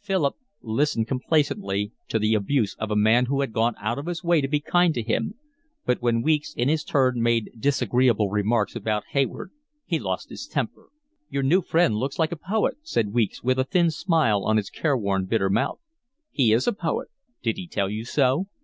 [0.00, 4.22] Philip listened complacently to the abuse of a man who had gone out of his
[4.22, 5.34] way to be kind to him,
[5.84, 9.50] but when Weeks in his turn made disagreeable remarks about Hayward
[9.84, 10.90] he lost his temper.
[11.30, 14.70] "Your new friend looks like a poet," said Weeks, with a thin smile on his
[14.70, 15.80] careworn, bitter mouth.
[16.30, 17.08] "He is a poet."
[17.42, 18.46] "Did he tell you so?